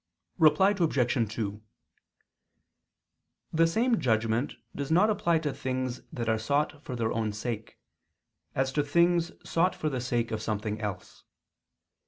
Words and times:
Reply 0.39 0.71
Obj. 0.71 1.31
2: 1.35 1.61
The 3.53 3.67
same 3.67 3.99
judgment 3.99 4.55
does 4.75 4.89
not 4.89 5.11
apply 5.11 5.37
to 5.37 5.53
things 5.53 6.01
that 6.11 6.27
are 6.27 6.39
sought 6.39 6.83
for 6.83 6.95
their 6.95 7.11
own 7.11 7.31
sake, 7.33 7.77
as 8.55 8.71
to 8.71 8.81
things 8.83 9.31
sought 9.47 9.75
for 9.75 9.89
the 9.89 10.01
sake 10.01 10.31
of 10.31 10.41
something 10.41 10.81
else. 10.81 11.23